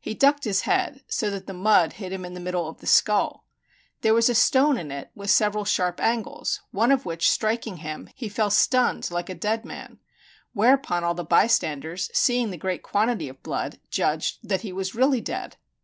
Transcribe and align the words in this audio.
He 0.00 0.14
ducked 0.14 0.44
his 0.44 0.60
head, 0.60 1.02
so 1.08 1.30
that 1.30 1.48
the 1.48 1.52
mud 1.52 1.94
hit 1.94 2.12
him 2.12 2.24
in 2.24 2.34
the 2.34 2.38
middle 2.38 2.68
of 2.68 2.78
the 2.78 2.86
skull. 2.86 3.44
There 4.02 4.14
was 4.14 4.28
a 4.28 4.34
stone 4.36 4.78
in 4.78 4.92
it 4.92 5.10
with 5.16 5.32
several 5.32 5.64
sharp 5.64 5.98
angles, 6.00 6.60
one 6.70 6.92
of 6.92 7.04
which 7.04 7.28
striking 7.28 7.78
him, 7.78 8.08
he 8.14 8.28
fell 8.28 8.50
stunned 8.52 9.10
like 9.10 9.28
a 9.28 9.34
dead 9.34 9.64
man; 9.64 9.98
whereupon 10.52 11.02
all 11.02 11.14
the 11.14 11.24
bystanders, 11.24 12.08
seeing 12.14 12.50
the 12.52 12.56
great 12.56 12.84
quantity 12.84 13.28
of 13.28 13.42
blood, 13.42 13.80
judged 13.90 14.48
that 14.48 14.60
he 14.60 14.72
was 14.72 14.94
really 14.94 15.20
dead. 15.20 15.56